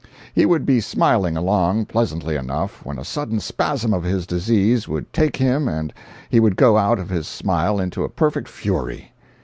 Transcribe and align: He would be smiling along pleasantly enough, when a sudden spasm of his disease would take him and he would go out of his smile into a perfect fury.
He 0.33 0.47
would 0.47 0.65
be 0.65 0.79
smiling 0.81 1.37
along 1.37 1.85
pleasantly 1.85 2.35
enough, 2.35 2.83
when 2.83 2.97
a 2.97 3.05
sudden 3.05 3.39
spasm 3.39 3.93
of 3.93 4.03
his 4.03 4.25
disease 4.25 4.87
would 4.87 5.13
take 5.13 5.35
him 5.35 5.67
and 5.67 5.93
he 6.27 6.39
would 6.39 6.55
go 6.55 6.75
out 6.75 6.97
of 6.97 7.09
his 7.11 7.27
smile 7.27 7.79
into 7.79 8.03
a 8.03 8.09
perfect 8.09 8.47
fury. 8.47 9.11